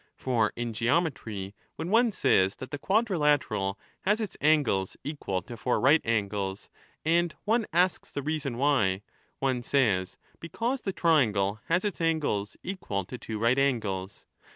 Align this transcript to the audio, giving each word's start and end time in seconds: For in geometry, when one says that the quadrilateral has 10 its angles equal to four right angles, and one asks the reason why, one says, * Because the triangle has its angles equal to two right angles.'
For 0.15 0.51
in 0.55 0.73
geometry, 0.73 1.53
when 1.75 1.91
one 1.91 2.11
says 2.11 2.55
that 2.55 2.71
the 2.71 2.79
quadrilateral 2.79 3.77
has 3.99 4.17
10 4.17 4.23
its 4.23 4.37
angles 4.41 4.97
equal 5.03 5.43
to 5.43 5.55
four 5.55 5.79
right 5.79 6.01
angles, 6.03 6.71
and 7.05 7.35
one 7.45 7.67
asks 7.71 8.11
the 8.11 8.23
reason 8.23 8.57
why, 8.57 9.03
one 9.37 9.61
says, 9.61 10.17
* 10.27 10.39
Because 10.39 10.81
the 10.81 10.91
triangle 10.91 11.59
has 11.67 11.85
its 11.85 12.01
angles 12.01 12.57
equal 12.63 13.05
to 13.05 13.19
two 13.19 13.37
right 13.37 13.59
angles.' 13.59 14.25